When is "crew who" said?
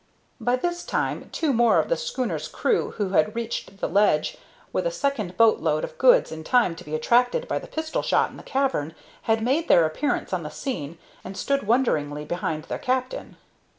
2.47-3.09